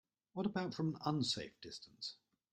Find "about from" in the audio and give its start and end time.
0.47-0.95